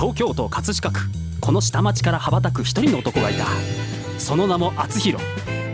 [0.00, 1.00] 東京都葛飾区。
[1.42, 3.44] この下町から羽ばたく一人の男がいた。
[4.18, 5.22] その名も厚弘。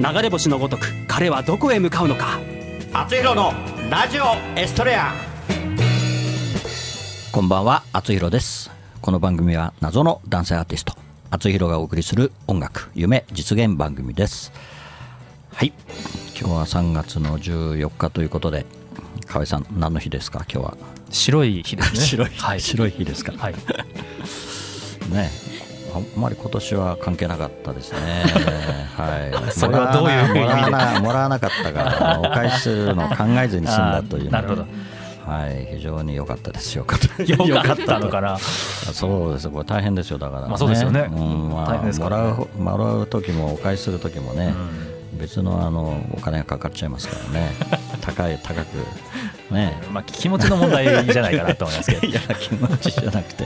[0.00, 2.40] 流れ星のごとく彼はどこへ向かうのか。
[2.92, 3.52] 厚弘の
[3.88, 4.24] ラジオ
[4.58, 5.12] エストレア。
[7.30, 8.68] こんばんは厚弘です。
[9.00, 10.94] この番組は謎の男性アーティスト
[11.30, 14.50] 厚弘がお送りする音楽夢実現番組です。
[15.52, 15.72] はい。
[16.36, 18.66] 今日は3月の14日ということで
[19.28, 20.44] 河合さん何の日ですか？
[20.52, 20.76] 今日は
[21.10, 23.54] 白い日ですね白い日、はい、白い日ですかはい
[25.12, 25.30] ね
[25.96, 27.98] あんまり今年は関係なかったですね。
[28.96, 29.52] はい。
[29.52, 34.66] それはどういうもらわな もらわなかったからお返しするのを考えずに済んだというなるほど。
[35.26, 36.86] はい、非常に良かったですよ。
[37.18, 38.38] 良かったのかな？
[38.38, 39.48] そうです。
[39.48, 40.18] これ大変ですよ。
[40.18, 40.48] だから、ね。
[40.48, 41.08] まあそうですよね。
[41.10, 44.54] うん、まあ、ね、もらうもらう時もお返しする時もね、
[45.12, 47.50] うん、別のあのお金がかかっちゃいますからね。
[48.02, 48.66] 高い高く
[49.50, 52.06] ねまあ、気持ちの問題じゃないかなと思いますけど。
[52.08, 53.44] いや気持ちじゃなくて。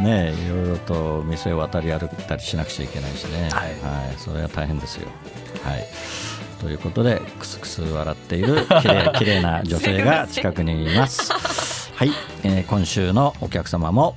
[0.00, 5.08] ねいろいろと店を渡り歩いたりしなくちゃいけないしね、はい、はい、それは大変ですよ。
[5.64, 5.86] はい。
[6.60, 11.32] ということでくすくす笑っているきれいきれいな女性が近くにいます。
[11.94, 14.16] はい、えー、今週のお客様も、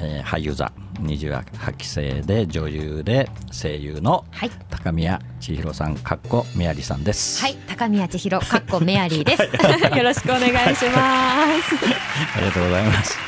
[0.00, 4.24] えー、俳優座28期生で女優で声優の
[4.70, 7.42] 高宮千尋さんかっこメアリーさんです。
[7.42, 7.56] はい。
[7.68, 9.42] 高宮千尋かっこメアリーです
[9.96, 11.06] よろしくお願いしま
[11.62, 11.76] す。
[12.36, 13.18] ありがとうございます。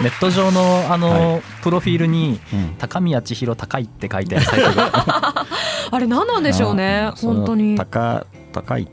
[0.00, 5.46] ネット上のあの、はい、プロフィールに、うん、高宮千尋高いって書いてあるサイトが。
[5.90, 7.10] あれ何なんでしょうね。
[7.16, 7.76] 本当に。
[7.76, 8.88] 高高い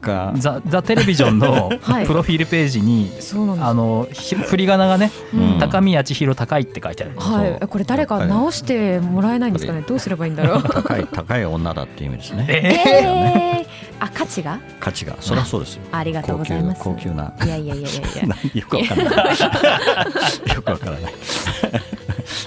[0.00, 0.32] か。
[0.36, 1.70] ザ・ザテレビジョンの
[2.06, 9.82] プロフィールページに、はい、あの振り仮名がね、うん、高宮千尋高いって書いてある、はい、これ誰か直してもらえないんですかね？
[9.86, 10.62] どうすればいいんだろう？
[10.62, 12.46] 高い高い女だっていう意味ですね。
[12.48, 14.58] えー、あ価値が？
[14.80, 15.16] 価値が。
[15.20, 15.82] そりゃそうですよ。
[15.92, 16.82] ありがとうございます。
[16.82, 18.00] 高級ないやいやいやいや
[18.54, 19.14] よくわからない。
[20.54, 21.12] よくわからない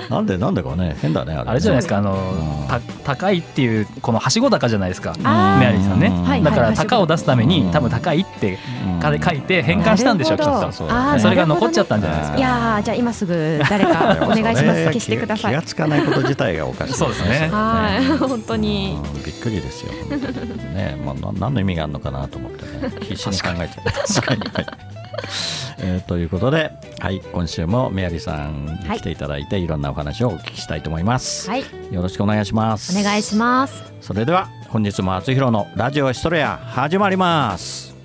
[0.10, 2.80] なんでなんでかね変だねあれあれじゃないですかあの、た
[3.16, 5.14] 高いっていうこのはしご高じゃないですか。
[5.18, 6.42] メアリーさんね。
[6.44, 8.58] だから高を出すために多分高いって
[9.02, 10.72] 書いて変換したんでしょうきっと。
[10.72, 12.38] それが残っちゃったんじゃないですか。
[12.38, 14.86] いやじゃあ今すぐ誰か お願いします。
[14.86, 15.52] 消してください。
[15.52, 17.50] 気がつかないこと自体がおかしいそうですね。
[17.52, 18.98] はい本当に。
[19.26, 19.92] びっくりですよ。
[20.74, 22.94] ねまあ何の意味があるのかなと思ってね。
[23.02, 23.78] 必死に考えて
[24.16, 24.42] 確かに
[25.80, 32.98] えー、ということで、はい、今週もメアリーさんに来ていただいて、はい、いろんなお話をお聞きしたいと思います、はい、よろしくお願いします。
[32.98, 33.84] お願いします。
[34.02, 37.96] それでは本日も厚弘のラジオエストレア始まります。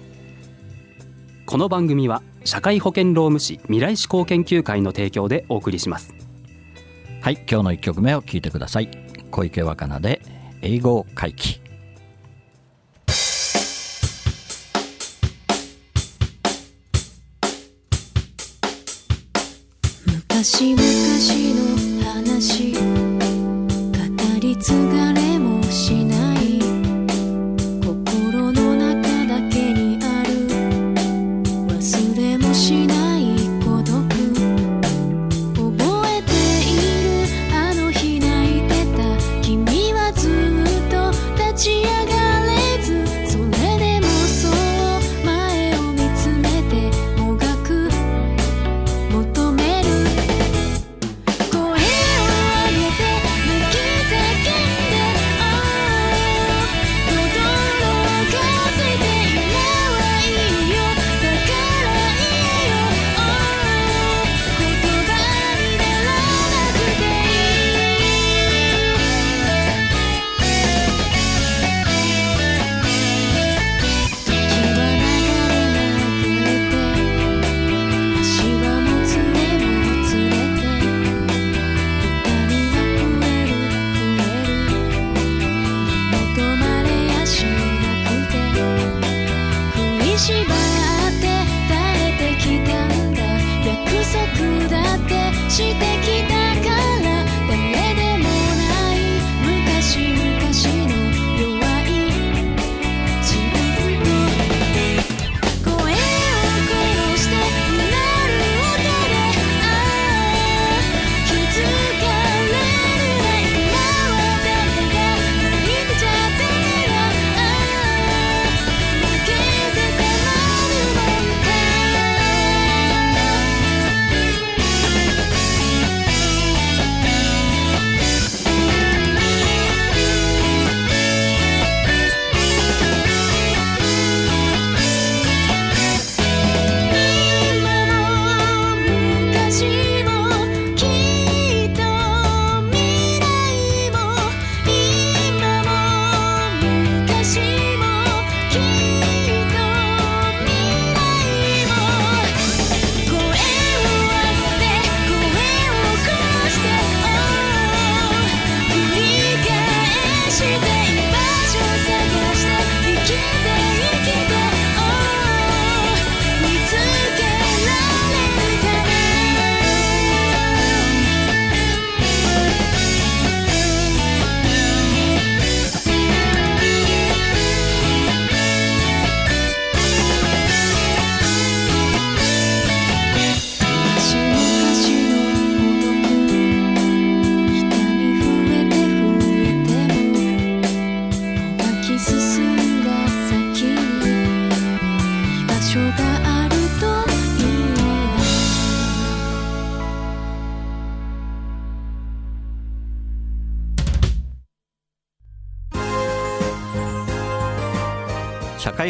[1.47, 6.15] この番組は社会保険労務士未来志向研究会の提供でお送りします。
[7.21, 8.91] はい今日の一曲目を聞いてください。
[9.31, 10.23] 小池若菜で
[10.63, 11.61] 英語回帰
[20.41, 21.58] 昔々の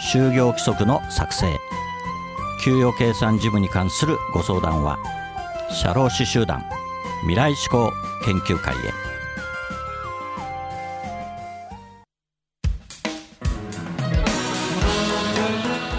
[0.00, 1.46] 就業規則の作成。
[2.62, 4.98] 給与計算事務に関するご相談は
[5.70, 6.64] 社労士集団
[7.20, 7.92] 未来志向
[8.24, 9.06] 研究会へ。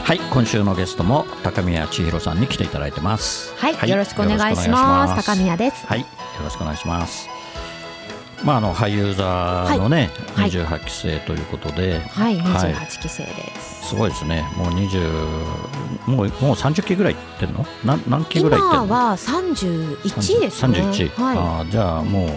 [0.03, 3.53] はい今週のゲストも高宮千尋さんに来ていただいてます。
[3.57, 5.25] はい、はい、よろしくお願いします。
[5.25, 5.85] 高宮です。
[5.85, 6.05] はいよ
[6.44, 7.27] ろしくお願いします。
[8.44, 11.99] まああの俳優座のね、はい、28期生ということで。
[11.99, 14.45] はい、はい、28期生です、すごいですね。
[14.57, 15.09] もう20
[16.07, 17.65] もうもう30期ぐらいいってんの？
[17.85, 18.85] 何何期ぐらいいってんの？
[18.85, 20.79] 今は31ですね。
[20.79, 22.29] 31、はい、あじゃあもう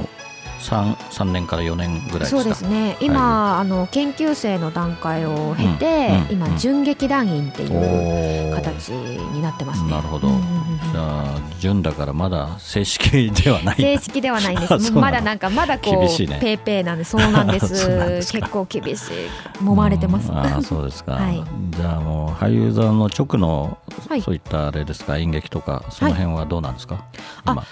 [0.60, 2.96] 3, 3年から4年ぐらいそうですね。
[3.00, 9.90] 今、はい、あの研究生の段階を経て、うんうん、今準劇団員っていう形になってますね。
[9.90, 10.59] なるほど、うん、
[10.92, 14.92] じゃあ準だからまだ正式ではない正式ではないんです。
[14.94, 17.86] まだなんかまだこう、ね、ペーペーなんでそうなんです。
[18.32, 19.50] 結構厳しい。
[19.62, 23.78] 揉まれてます、あそうですか、はい、じゃあもう俳優座の直の、
[24.24, 27.04] そういったあれですか演劇とかその辺はどうなんですか、はい、
[27.44, 27.62] あ、うん。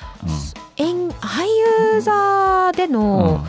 [0.76, 1.46] 演俳
[1.94, 3.44] 優座での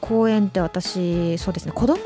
[0.00, 1.96] 公演って私そうですね子供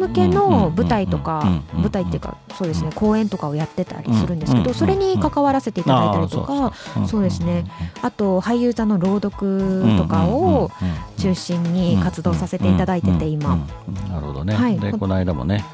[0.00, 6.72] 向けの舞台とか舞台っていうかそうですね公演とかをやってたりするんですけどそれに関わらせていただいたりとか
[7.06, 7.64] そうですね
[8.02, 10.70] あと俳優座の朗読とかを
[11.18, 13.56] 中心に活動させていただいてて今
[14.08, 15.64] なるほどね、はい、でこの間もね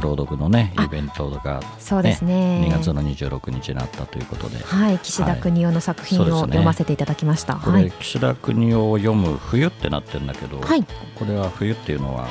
[0.00, 2.66] 朗読のねイベントが、そうですね。
[2.68, 4.58] 2月の26日になったということで。
[4.62, 10.84] はい岸田邦夫の作品を読ませていただきました、これ岸田邦夫を読む冬ってなってるんだけど、はい、
[11.14, 12.28] これは冬っていうのは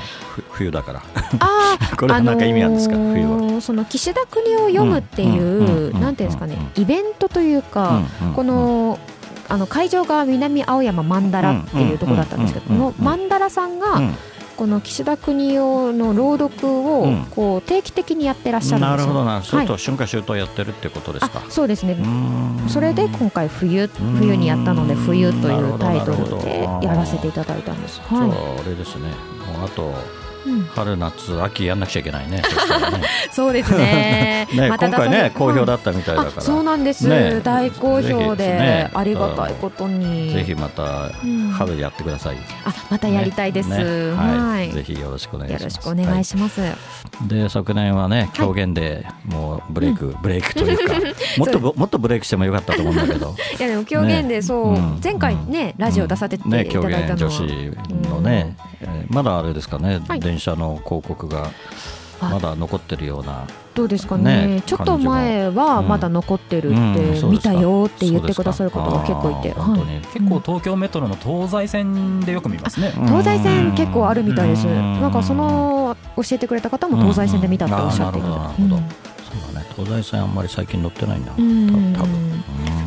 [0.51, 1.03] 冬だから。
[1.39, 3.61] あ これは何か意味なんですか、冬は。
[3.61, 8.01] その岸田邦夫を読むっていう、なんていうんですかね、イベントというか、
[8.35, 8.99] この
[9.49, 14.01] あの会場が南青山曼荼羅っていうところだったんですけど、この曼荼羅さんが、
[14.63, 21.97] この岸田邦夫の朗読をこう定期的にやってらっしゃるんですよ、なるほどな、それと春夏秋冬やってるってことですか、そうですね。
[22.69, 27.99] それで今回冬冬にやったので冬というタイトルでやらせていただいたんです。
[27.99, 29.09] はい、あれですね。
[29.51, 29.91] もうあと
[30.75, 32.41] 春夏秋やんなくちゃいけないね。
[33.31, 34.47] そうですね。
[34.53, 36.41] ね今回ね好評だったみたいだから。
[36.41, 37.09] そうなんです。
[37.43, 40.31] 大好評でありがたいことに。
[40.33, 41.09] ぜひまた
[41.53, 42.37] 春やってください。
[42.65, 43.69] あまたやりたいです。
[43.71, 44.71] はい。
[44.71, 45.63] ぜひよろしくお願いします。
[45.63, 46.61] よろしくお願いします。
[47.27, 50.93] で昨年はね狂言でもうブレイクブレイクというか
[51.37, 53.35] もっともっとブレイクしてもよかったと思うんだけど。
[53.59, 56.83] いやでも狂言でそう前回ねラジオ出させていただいたの。
[56.83, 57.41] ね狂言女子
[58.09, 58.55] のね
[59.09, 59.99] まだあれですかね。
[60.33, 61.51] 電車の広告が
[62.19, 63.45] まだ残ってるような。
[63.75, 72.91] どうですかね、ね、ちょっと前はまだ残ってるって、見たよって言ってくださる方が結構いて、はい、結構東京メトロの東西線でよく見ますね。
[73.07, 78.69] 東西線結構あるみたいです、なんかその教えてくれた方も東西線で見たっておっしゃっていた、そう
[79.53, 79.65] だね。
[79.75, 82.43] 東西線あんまり最近乗ってないな多分。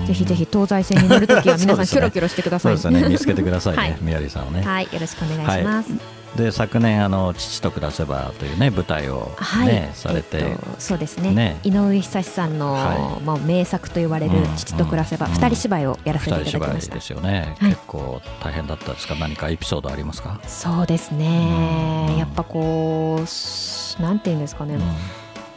[0.06, 2.78] ぜひぜひ東西線に乗るときは皆さんキョロキョロしてください。
[2.78, 3.08] そうですね。
[3.08, 4.62] 見つけてくださいね、宮城さんをね。
[4.62, 4.84] はい。
[4.84, 5.90] よろしくお願いします、
[6.36, 16.94] で昨年あの父と暮らせばというね舞台をね、はい、されて、えっと、そうですね、ね、井上久志さんの、はい、まあ名作と言われる父と暮らせば二、人芝居をやらせていただきました。
[16.94, 19.14] ですよね、はい、結構大変だったですか？
[19.16, 20.38] 何かエピソードありますか？
[20.46, 24.78] そうですね、やっぱこうなんていうんですかね。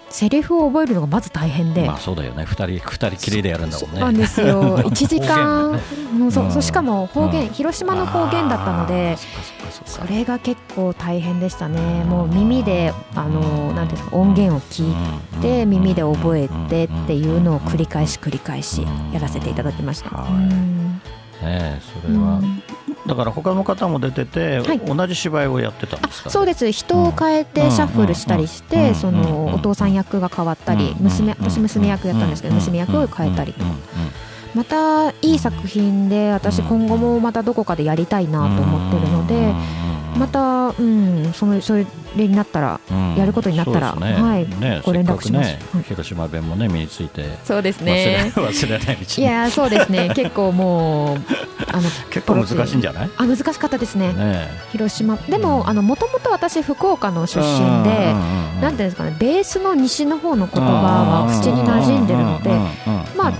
[0.09, 2.43] セリフを覚えるのがまず大変で、まあそうだよね。
[2.45, 3.99] 二人二人きりでやるんだもんね。
[3.99, 4.81] なんですよ。
[4.87, 5.79] 一時間、ね、
[6.31, 9.17] そそしかも方言、うん、広島の方言だったので
[9.85, 12.03] それが結構大変でしたね。
[12.05, 20.09] もう耳であのなんですか音源を聞いて耳で覚えてっていうのを繰り返し繰り返しやらせていただきました。
[21.41, 22.41] ねそれは、
[23.09, 26.71] だから他の方も出てて、はい、同じ芝居をやってたんですか、ね、そうです。
[26.71, 33.65] 人を変えてシャッフルしたりして、そのお父さん役が変わったり、娘私娘役やったんですけど、娘役を変えたりと。
[33.65, 33.71] か。
[34.53, 39.53] またいい作品で私今後もまたどこかでやりたいなと思ってるので
[40.17, 41.85] また、うん、そのそれ
[42.15, 42.79] になったら、
[43.17, 47.25] やることになったら、ね、はい、ね、ご連絡します、ね広島弁もね身について。
[47.43, 48.31] そうですね。
[48.35, 50.11] 忘れ ないいやそうですね。
[50.15, 51.17] 結構もう
[51.71, 53.09] あの結構難しいんじゃない？
[53.17, 55.15] あ難しかったですね、ね、広島。
[55.27, 58.13] でももともと私福岡の出身で
[58.61, 62.49] なんていうんですかねベースの西の方の言葉は口に馴染んでるので
[63.17, 63.33] まあ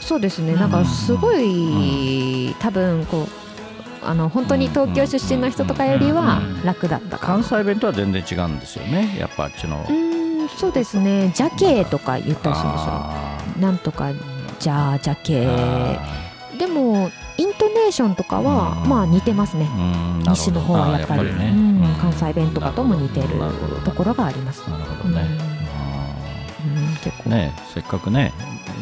[0.00, 0.54] そうですね。
[0.54, 3.43] なんかすごい多分こう
[4.04, 9.84] あの本当に東京出身の人とかよりは楽だった関西弁とは全然違うんですよねやっぱあっちの。
[9.88, 10.14] うん
[10.56, 13.60] そうですね「ジャケ」とか言ったりするんですよ。
[13.60, 14.10] なんとか
[14.60, 15.40] 「じゃあジャケ」
[16.58, 19.68] でもイントネーションとかはまあ似てますね。
[20.28, 21.24] 西の方はやっぱり。
[21.24, 21.52] ね、
[22.00, 23.28] 関西弁とかとも似てる
[23.84, 24.62] ところがあります。
[24.70, 25.26] なるほどね、
[27.04, 27.30] 結構。
[27.30, 28.32] ねせっかくね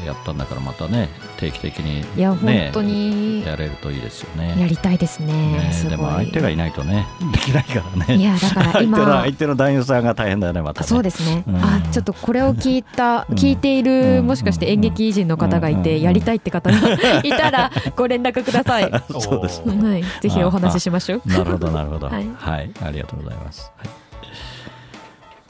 [0.07, 3.45] やったんだからまたね定期的に、いや本当に。
[3.45, 4.57] やれるといいですよね。
[4.59, 8.17] やりたいですね、ね、でも相手がいないとね できないからね。
[8.17, 8.99] いやだから今。
[8.99, 16.79] 相手の相手の男優さんが大変だよねまた、ね、そうですね、うん、あちょっとこれを聞いた、 聞いている、もしかして演劇人の方がいて、やりたいって方が
[17.23, 18.91] いたらご連絡ください。
[19.21, 21.23] そうです、ね、はい、ぜひお話ししましょう。
[21.27, 23.89] なるほどなるほど、はい、はい、ありがとうございます、はい、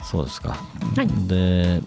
[0.03, 1.81] そうですか、はい、で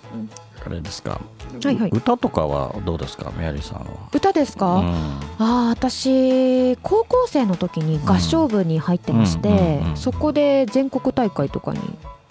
[0.66, 1.20] あれですか、
[1.62, 3.86] はいはい、歌とかはどうですかメアリーさんは。
[4.12, 4.94] 歌ですか、うん、
[5.38, 11.78] あ私高校生の時に合唱部に入ってまして、そこで全国大会とかに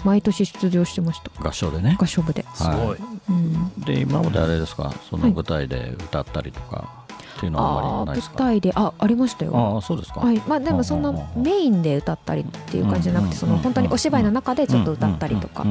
[0.03, 1.31] 毎年出場してました。
[1.41, 1.95] 合唱でね。
[1.99, 2.45] 合唱部で。
[2.53, 2.97] すごい、
[3.29, 4.93] うん、で今まであれですか？
[5.09, 7.04] その舞台で歌ったりとか、はい
[7.47, 8.43] っていうのはあまりないですか？
[8.43, 9.77] 舞台であありましたよ。
[9.77, 10.41] あそうですか、はい。
[10.47, 15.65] まあ、でもそんなメインで歌ったりっていう感じじゃなくてその本当にお芝居の中でちょっと歌ったりとか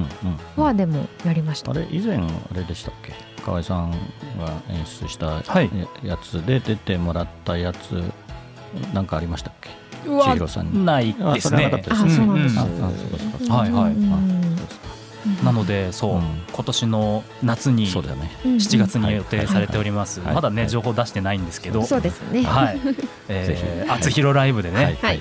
[0.57, 2.21] はでもやりましたあれ以前あ
[2.52, 3.12] れでしたっけ
[3.45, 3.97] 河合さんが
[4.71, 5.43] 演出した
[6.02, 8.02] やつで出てもらったやつ
[8.93, 9.71] なんかありましたっけ
[10.04, 13.95] 千尋さんにないですねあそうなんです、はいはい
[15.44, 16.20] なのでそう、
[16.52, 21.84] 今年の夏に7月に予定されております、まだね情報出してないんですけど。
[21.84, 22.42] そうですね。
[22.42, 22.80] はい、
[23.28, 25.20] えー、厚弘ライブでね、はい。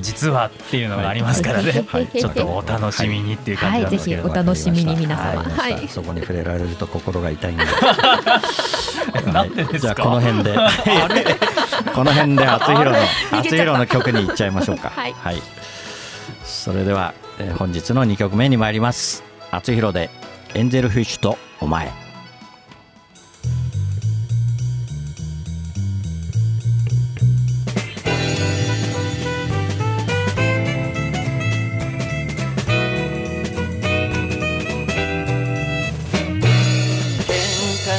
[0.00, 7.64] 実はっていうのがありますからね、ちょっとお楽しみにっていう感じなんですけど、お楽しみに皆様、はい、そこに触れられると心が痛いんで。
[9.32, 10.02] なんでですか？
[10.02, 10.54] この辺で
[11.94, 14.92] この辺で厚弘の厚弘の曲に行っちゃいましょうか。
[14.94, 15.14] はい、
[16.44, 19.22] それでは、えー、本日の2曲目に参ります
[19.56, 20.10] 厚弘で
[20.54, 22.04] エンゼルフィッシュとお前。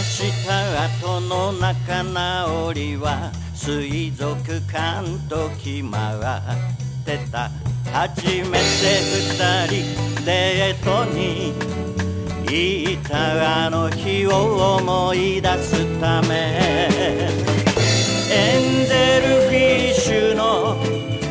[0.06, 4.38] した後の仲直りは水族
[4.72, 7.65] 館と決まってた。
[7.96, 11.54] 初めて二人デートに
[12.44, 16.90] 行ったあの日を思い出すため
[18.30, 20.76] エンゼルフィッシュの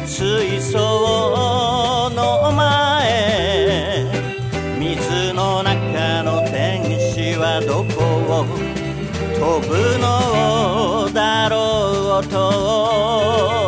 [0.06, 4.06] 水槽の前
[4.78, 8.04] 水の中の天使はどこ
[8.40, 8.46] を
[9.34, 13.63] 飛ぶのだろうと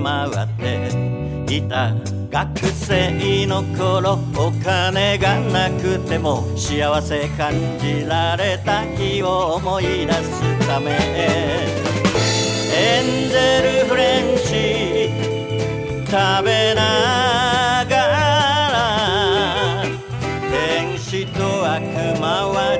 [0.00, 0.48] 決まっ
[1.46, 1.94] ていた。
[2.30, 10.92] 学生の頃お金がなくても幸せ感じられた日を思い出すため
[12.72, 15.10] エンゼルフレンチ
[16.06, 19.84] 食べながら
[20.52, 21.82] 天使と悪
[22.20, 22.78] 魔は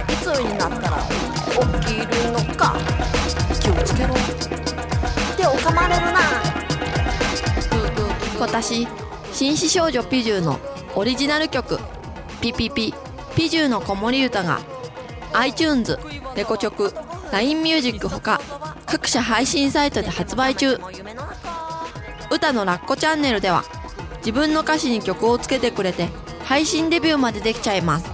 [0.00, 0.04] い。
[0.22, 0.98] つになったら
[1.80, 2.76] 起きるのか。
[3.60, 4.14] 気をつけろ。
[4.14, 6.20] っておかまれるな。
[8.38, 8.88] 私
[9.32, 10.58] 紳士少女ピジューの
[10.94, 11.78] オリジナル曲
[12.40, 12.94] 「ピピピ
[13.36, 14.60] ピジューの子守唄」が
[15.34, 15.98] iTunes
[16.34, 18.40] レコチ LINEMUSIC ほか
[18.86, 20.78] 各社配信サイトで発売中。
[22.30, 23.64] 歌のラッコチャンネルでは
[24.18, 26.08] 自分の歌詞に曲をつけてくれて
[26.44, 28.06] 配信デビューまでできちゃいます。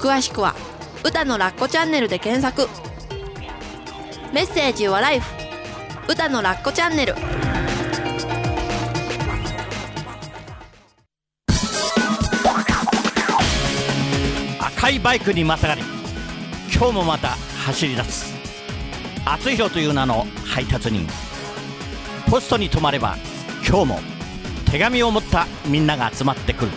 [0.00, 0.54] 詳しくは
[1.04, 2.68] 歌のラッコチャンネルで検索。
[4.32, 5.26] メッセージはライフ。
[6.08, 7.14] 歌のラッコチャンネル。
[14.60, 15.82] 赤いバイクにまたがり
[16.74, 18.34] 今日もまた走り出す。
[19.24, 21.06] 厚弘という名の配達人。
[22.30, 23.16] ポストに止まれば
[23.66, 24.00] 今日も
[24.70, 26.70] 手紙を持ったみんなが集まってくる。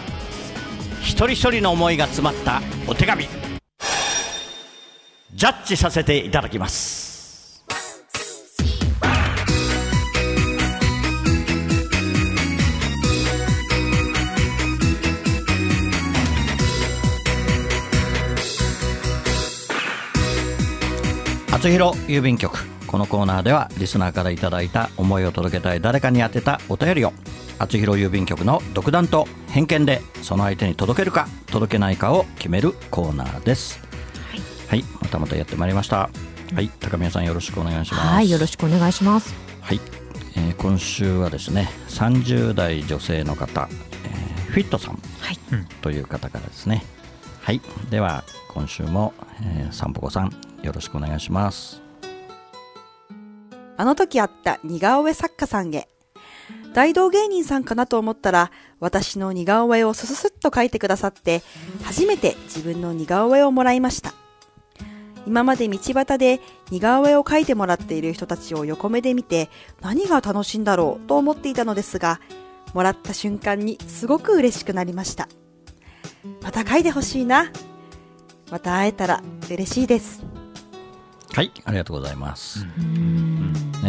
[1.01, 3.27] 一人一人の思いが詰まったお手紙。
[5.41, 7.65] ジャッジさせていただきます。
[21.51, 27.13] 厚弘郵便局このコーナーではリスナーからいただいた思いを届けたい誰かに宛てたお便りを
[27.57, 33.90] 厚弘郵便局の独断と偏見でその相手に届けるか届けないかを決めるコーナーです。
[34.72, 36.10] はい、はい、またまたやってまいりました。
[36.55, 38.07] はい高宮さんよろしくお願いします。
[38.07, 39.36] はいよろしくお願いします。
[39.60, 39.81] はい、
[40.38, 45.38] えー、今週はですね30代女性の方、えー、フィットさん、はい、
[45.81, 46.86] という方からですね。
[47.42, 50.31] はいでは今週も、えー、散歩子さん
[50.64, 51.81] よろしくお願いします。
[53.75, 55.90] あの時あった似顔絵作家さんへ。
[56.74, 61.44] 大道芸人さんかなと思ったら私の似顔絵をスススッと描いてくださって
[61.84, 64.14] 初めて自分の似顔絵をもらいました
[65.25, 69.50] 今まで道端で似顔絵を描いてもらっている人たちを横目で見て
[69.81, 72.20] 何が楽しいんだろうと思っていたのですが
[72.74, 75.27] もらった瞬間にすごく嬉しくなりました。
[76.42, 77.51] また描いてほしいな。
[78.50, 80.24] また会えたら嬉しいです。
[81.34, 82.66] はいありがとうございます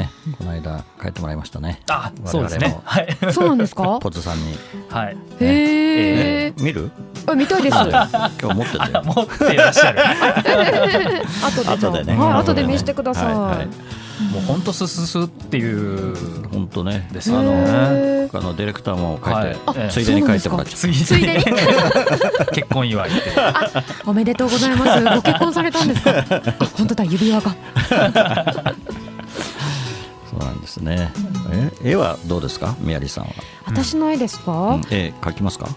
[0.02, 1.80] ねこの間帰ってもらいましたね。
[1.88, 2.78] あそうですね。
[2.84, 3.16] はい。
[3.32, 3.98] そうなんですか？
[4.02, 4.56] ポズさんに。
[4.88, 5.16] はい。
[5.40, 6.90] へえ見る？
[7.26, 7.76] あ見たいです。
[7.76, 8.78] 今日持ってて。
[9.04, 10.00] 持っていらっしゃる。
[11.44, 12.16] 後で後でね。
[12.18, 13.30] はい後で見せてくださ
[13.62, 13.66] い。
[14.32, 16.14] もう本当すすすっていう
[16.50, 17.08] 本当ね。
[17.12, 19.30] ですあのねあのディレクターも書
[19.72, 21.44] いてついでに書いてもらっちゃついでに。
[22.52, 23.10] 結婚祝い
[24.06, 25.04] おめでとうございます。
[25.04, 26.12] ご結婚されたんですか？
[26.76, 27.54] 本当だ指輪が
[30.62, 31.12] ですね。
[31.82, 33.30] え、絵はどうですか、宮里さんは。
[33.66, 34.78] 私の絵ですか？
[34.90, 35.68] 絵描きますか？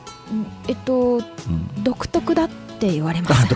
[0.68, 1.22] えっと、
[1.84, 3.48] 独特だって言われます。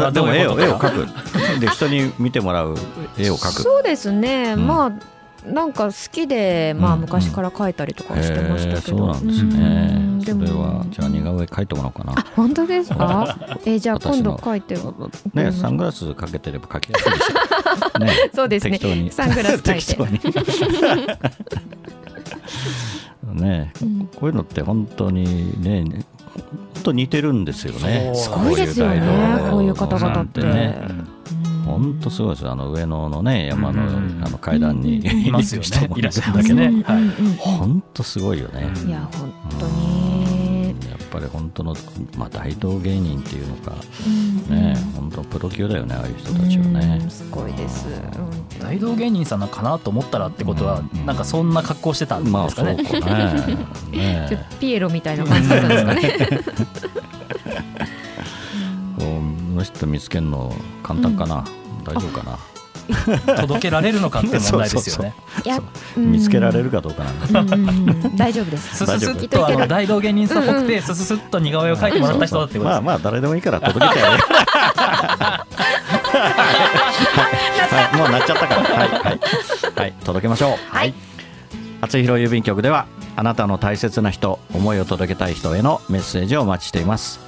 [0.00, 1.60] あ、 でも絵を絵を描く。
[1.60, 2.76] で人に見てもらう
[3.18, 3.62] 絵を描く。
[3.62, 4.56] そうですね。
[4.56, 4.92] まあ。
[5.46, 10.86] なんか好きで、まあ、昔から描いたりとかしてましたけど、そうなんですね、でも。
[10.90, 12.12] じゃあ似顔絵描いてもらおうかな。
[12.16, 13.36] あ本当ですか？
[13.64, 14.76] えじゃあ今度描いて。
[15.34, 18.78] ねサングラスかけてれば描きやすいでしょ、ね、 そうですね。
[19.10, 21.18] サングラス描いて。
[23.32, 23.72] ね、
[24.16, 28.12] こういうのって本当にね本当似てるんですよね。
[28.14, 29.00] すごいですよね。
[29.50, 30.42] こういう方々って。
[30.42, 30.78] ね
[31.78, 33.82] 本当すごいですあの上野のね山の,、
[34.24, 35.90] あの階段に、いますよね。
[35.96, 36.84] いらっしゃるだけね。
[37.38, 38.70] 本当すごいよね。
[38.86, 40.32] いや本当に。
[40.88, 41.76] やっぱり本当の、
[42.16, 43.72] まあ、大道芸人っていうのか、
[44.48, 47.86] ね本当プロ級だよねああいう人たちはね、すごいです。
[48.60, 53.56] 大道芸人さんなのかなと思ったらってことは、なんかそんな格好してたんですかね,、まあ、そうかね。
[53.92, 56.02] ねピエロみたいな感じだったんですかね。
[58.98, 59.04] こ
[59.56, 61.44] の人見つけるの簡単かな、
[61.82, 62.38] 大丈夫かな？
[63.36, 65.14] 届けられるのかって問題ですよね。
[65.96, 67.42] 見つけられるかどうかな？
[67.42, 68.16] ん。
[68.16, 68.76] 大丈夫です。
[68.84, 74.18] すすすっとあの大道芸人さんっぽくてすすすっと似顔絵を描いてもらった人だってことまあまあ誰でもいいから届けちゃう
[77.70, 78.62] はいもうなっちゃったから。
[78.62, 79.20] はいはい。
[79.76, 80.74] はい届けましょう。
[80.74, 80.92] はい。
[81.80, 87.18] 厚弘郵便局ではあなたの大切な人思いを届けたい人へのメッセージをお待ちしています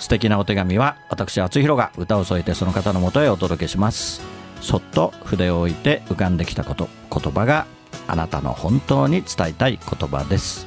[0.00, 4.22] 素敵なお手紙は私厚弘が歌を添えてその方のもとへお届けします。
[4.60, 7.66] そっと筆を置いて浮かんできたこと言葉が
[8.08, 10.66] あなたの本当に伝えたい言葉です。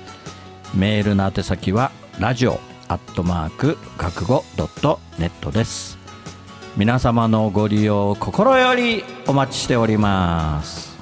[0.73, 5.97] メールの宛先はラジオアットマーク学語ドットネットです。
[6.77, 10.92] 皆様のご利用を心よりお待ちしております。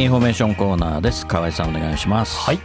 [0.00, 1.26] インフォメーションコーナーです。
[1.26, 2.38] 河合さんお願いします。
[2.38, 2.58] はい。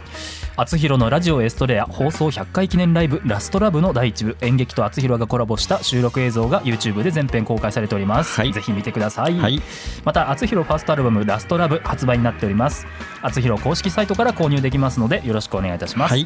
[0.56, 4.38] 厚弘のラジオエストレア放送100回記念ライブラストラブの第一部。
[4.40, 9.60] 演劇と厚弘がコラボした収録映像が YouTube で全編公開されております、はい、ぜひ見てください、はい、
[10.06, 12.86] また厚弘ファーストアルバムラストラブ発売になっております。
[13.20, 16.22] 厚弘公式サイトから購入できますのでよろしくお願いいたします、はい、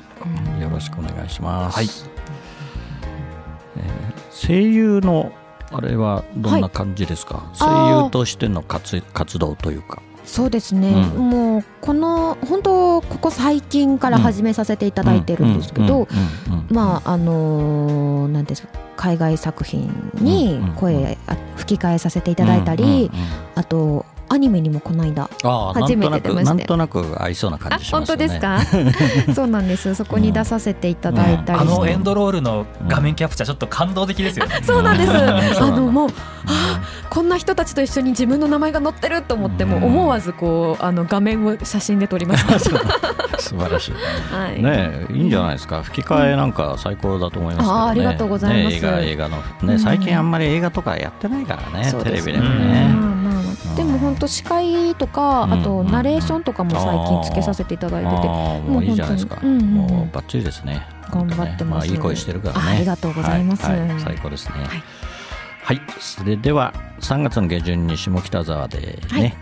[0.61, 1.87] よろしくお願いします、はい。
[3.79, 5.33] えー、声優の
[5.73, 16.07] あれはどんな感じですか、声優としての活活動というかそうですね、うん、もうこの本当ここ最近から始めさせていただいてるんですけど
[16.69, 21.19] まああのなんですか海外作品に声
[21.57, 23.11] 吹き替えさせていただいたり
[23.57, 25.29] あとアニメにもこの間
[25.75, 28.17] 初めて出ましてなんとなく合いそうな感じしますね。
[28.17, 28.61] 本当ですか？
[29.35, 29.93] そうなんです。
[29.97, 34.47] そこに出させていただいたり、あのエンドロールの画面キャプチャーちょっと感動的ですよ。
[34.47, 35.11] ね、 そうなんです。
[35.11, 36.11] あのもう
[36.47, 42.59] あこんな人たちと一緒に自分の名前が載ってると思っても思わずこうあの画面を写真で撮りました。
[43.41, 43.93] 素晴らしい、
[44.33, 45.83] はい、ねいいんじゃないですか。
[45.83, 49.39] 吹き替えなんか最高だと思いますけど、ね、あありがとうございます、ね、映画映画の。
[49.63, 53.10] ね最近あんまり映画とかやってないからね、テレビでもね、
[53.77, 58.27] でも本当司会とか、あとナレーションとかも最近つけさせていただいてて、
[58.71, 60.87] もういいじゃないですか、もうバッチリですね。
[61.11, 62.61] 頑張ってます、いい声してるからね。
[62.77, 64.55] ありがとうございます、最高ですね。
[65.63, 69.37] はい、それでは3月の下旬に下北沢でね、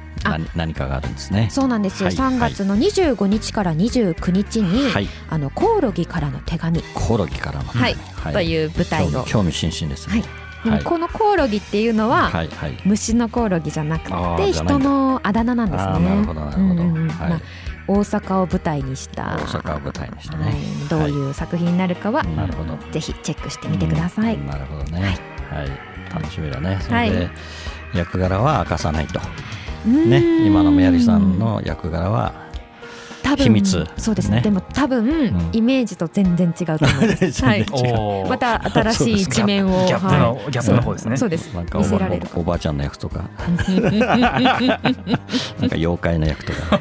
[0.55, 1.49] 何かがあるんですね。
[1.51, 6.83] そうなんですよ、はい、3月の25日から29日に、はい、あのコオロギからの手紙。
[6.95, 9.25] コオロギからの、はい、はい、という舞台を。
[9.25, 10.23] 興味津々ですね、
[10.61, 10.85] はい。
[10.85, 15.93] このコオロギっていうのは、はいはい、虫のコオロギじゃなくて人のあだ名なんですね。
[15.93, 16.85] なるほどなるほど。
[16.85, 17.41] まあ
[17.89, 20.55] 大阪を舞台にした大阪を舞台にしたね、はい、
[20.91, 21.31] どうい。
[21.31, 22.77] う作品になるかは、なるほど。
[22.93, 24.39] ぜひチェックしてみてください。
[24.39, 25.17] なるほどね、
[25.51, 25.69] はい、
[26.13, 26.79] 楽しみだね。
[26.83, 27.31] それで、
[27.95, 29.21] 役柄は明かさないと。
[29.87, 32.48] ね、今のメアリさんの役柄は
[33.29, 33.87] 多分秘密。
[33.97, 37.67] そうですね、ね、でも多分、うん、イメージと全然違うと思います、 はい、
[38.29, 41.17] また新しい一面をギャップの、はい、ギャップの方ですね。
[41.17, 41.55] そうです。
[41.55, 42.29] なんか見せられる。
[42.35, 43.25] おばあちゃんの役とか。
[43.39, 43.53] な
[45.67, 46.79] んか妖怪の役とか。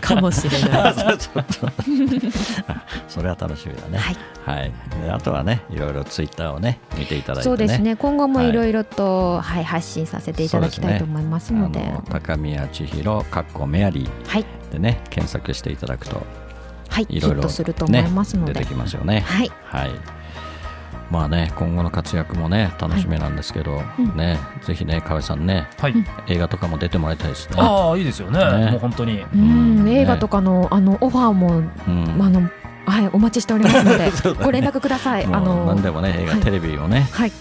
[0.00, 0.94] かもしれない。
[3.08, 3.98] それは楽しみだね。
[3.98, 7.94] はい、はい、であとはねいろいろツイッターをね見ていただいて、ね、そうですね。
[7.96, 8.56] 今後もい。
[8.56, 14.44] ろいろと、はい、発信させていただきたいと思いますので、ね、高宮千尋かっこメアリー、はい
[14.76, 16.22] でね検索していただくと
[16.88, 19.20] はいいろいろ、すると思いますので、出てきますよね。
[19.20, 19.90] はい、はい、
[21.10, 25.94] まあね今後の活躍もね楽しみなんですけど、はい、ねぜひね河合さんね、はい、
[26.28, 27.56] 映画とかも出てもらいたいですね。
[27.58, 28.38] ああいいですよね。
[28.38, 28.70] ね。
[28.70, 29.20] もう本当に。
[29.20, 32.48] うん、映画とかのあのオファーも、うん、あの
[32.86, 34.12] はい、お待ちしておりますので、 ね、
[34.42, 35.24] ご連絡ください。
[35.24, 37.32] あの何でもね、映画、はい、テレビをね、はい、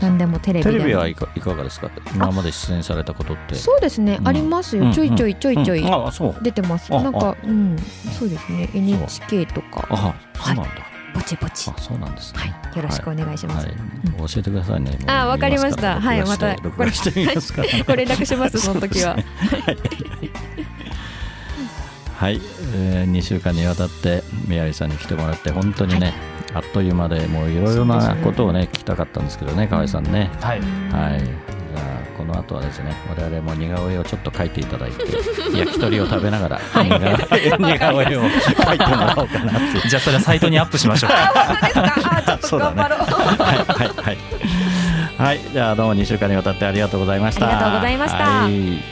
[0.00, 1.90] 何でもテレビテレビはいかいかがですか？
[2.14, 3.54] 今まで出演されたことって。
[3.54, 4.92] そうですね、うん、ありますよ。
[4.92, 5.84] ちょいちょいちょいちょい
[6.42, 6.90] 出てます。
[6.90, 7.76] なんか、うん、
[8.18, 9.86] そうですね、NHK とか。
[9.90, 10.70] あ、そうなんだ。
[11.14, 11.70] ぼちぼち。
[11.70, 12.54] あ、そうなんですね。
[12.76, 13.66] よろしくお願いします。
[13.66, 13.72] 教
[14.40, 14.98] えてくださいね。
[15.06, 16.00] あ、わかりました。
[16.00, 18.58] はい、またこれご連絡します。
[18.60, 19.16] その時は。
[22.18, 22.40] はい、
[22.74, 26.14] えー、2週間にわたって宮城さんに来てもらって本当にね、はい、
[26.54, 35.04] あっという間でもういろいろなことをね聞きたかったんですけどね河合さんね、はい、はい、じゃあこの後はですね我々も似顔絵をちょっと描いていただいて
[35.56, 36.84] 焼き鳥を食べながら、はい、
[37.60, 41.10] 似顔絵を描いてもらおうかなってじゃあそれはサイトにアップしましょう。
[42.40, 42.82] そうだね。
[42.82, 44.18] はいはいはい。
[45.18, 45.40] はい。
[45.52, 47.46] じゃあどうも2週間にわたってありがとうございました。
[47.46, 48.82] ありがとうございました、はい、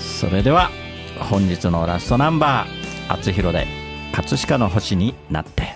[0.00, 0.70] それでは
[1.18, 2.68] 本日のラストナンバー
[3.12, 3.66] 「あつひろで
[4.12, 5.75] 葛飾の星になって」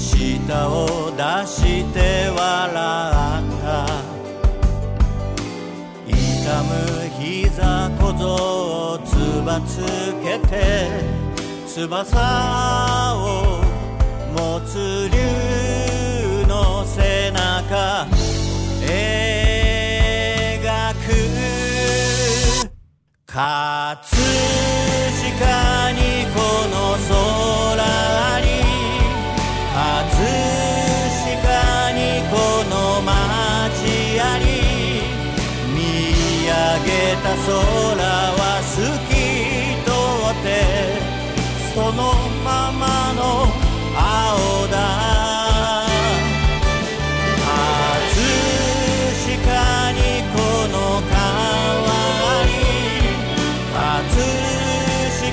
[0.00, 4.10] 舌を出して笑った。
[6.06, 6.16] 痛
[6.62, 6.72] む
[7.20, 8.24] 膝小僧
[8.94, 9.08] をつ
[9.44, 9.84] ばつ
[10.24, 10.88] けて
[11.66, 12.16] 翼
[13.16, 13.60] を
[14.34, 18.06] 持つ竜の背中
[23.26, 23.96] 葛
[25.20, 25.99] 飾に
[36.84, 37.50] げた空
[38.40, 38.76] は透
[39.08, 39.12] き
[39.84, 39.90] 通
[40.30, 40.46] って
[41.74, 41.98] その
[42.44, 42.82] まま
[43.14, 43.20] の
[43.94, 43.98] 青
[44.68, 44.74] だ。
[47.42, 48.26] 葛
[49.26, 49.98] 飾に
[50.32, 50.36] こ
[50.68, 50.74] の
[51.10, 51.12] 川
[52.46, 52.48] に
[53.72, 53.78] 葛
[55.20, 55.32] 飾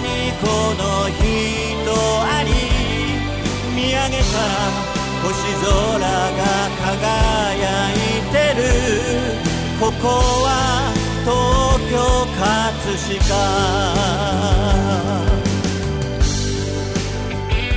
[0.00, 0.06] に
[0.40, 0.82] この
[1.18, 1.20] 人
[2.24, 2.48] あり
[3.74, 4.36] 見上げた
[5.22, 5.26] 星
[5.62, 5.66] 空
[6.00, 6.40] が
[6.82, 7.96] 輝い
[8.32, 9.57] てる。
[9.80, 11.96] ここは東京
[12.34, 13.36] 葛飾。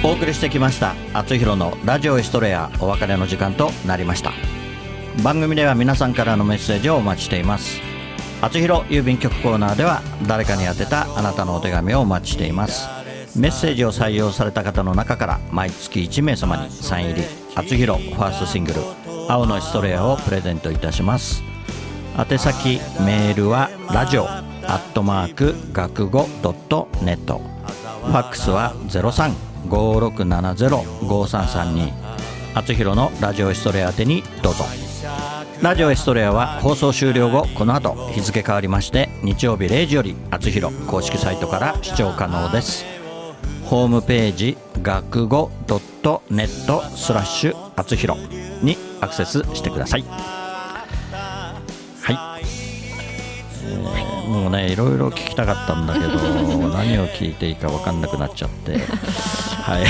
[0.04, 4.34] お送りしてきました「あつひろのラジオエストレア」お別れの時間となりました。
[5.22, 7.80] 番組では皆さんからのメッセージをお待ちしています。
[8.42, 12.88] あつひろ郵便局コーナーでは誰かに宛てたあなたのお手紙をお待ちしています。
[13.36, 18.82] メッセージを採用された方の中から毎月1名様にサイン入り「あつひろファーストシングル
[19.30, 21.51] 「青のエストレア」をプレゼントいたします。
[22.22, 27.40] 宛先メールはラジオアットマーク学語ドットネット。
[27.40, 28.76] ファックスは
[29.70, 31.92] 0356705332
[32.54, 34.66] あつひろのラジオエストレア宛てにどうぞ。
[35.64, 42.86] ラジオエストレアは放送終了後この後日付変わりまして日曜日0時よりあつひろ公式サイトから視聴可能です。
[43.66, 48.16] ホームページ学語ドットネットスラッシュあつひろ
[48.62, 50.04] にアクセスしてください、
[54.32, 56.08] もうねいろいろ聞きたかったんだけど
[56.72, 58.80] 何を聞いていいか分かんなくなっちゃって。
[59.62, 59.86] はい。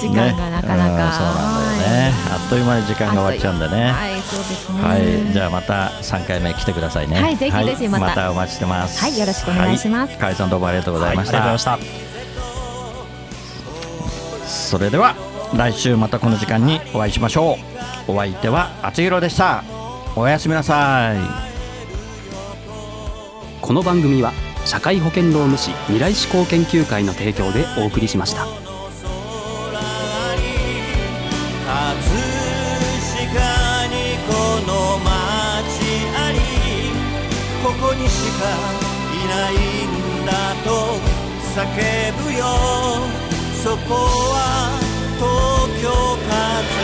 [0.00, 1.04] 時間がなかなか、ね。
[1.04, 2.12] うんそうなんだよね。
[2.32, 3.92] あっという間に時間が終わっちゃうんでね。
[3.92, 4.82] はいそうですね。
[4.82, 7.22] はい、じゃあまた3回目来てくださいね。
[7.22, 8.06] はいぜひぜひまた。
[8.06, 9.00] またお待ちしてます。
[9.00, 10.18] はいよろしくお願いします。
[10.20, 11.38] はい、さんどうもありがとうございました。
[11.38, 12.04] はいありがとうございま
[14.46, 15.14] それでは
[15.56, 17.58] 来週またこの時間にお会いしましょ
[18.08, 18.12] う。
[18.12, 19.62] お相手はあつひろでした。
[20.16, 21.53] おやすみなさい。
[23.64, 24.34] この番組は
[24.66, 28.50] 社会保険労務士未来志向研究会の提供でお送りしましたこ
[37.80, 38.44] こにしか
[39.14, 41.00] いないんだと
[41.56, 41.64] 叫
[42.22, 42.44] ぶよ
[43.64, 43.94] そこ
[44.28, 44.76] は
[45.16, 45.24] 東
[45.80, 45.88] 京
[46.28, 46.83] 葛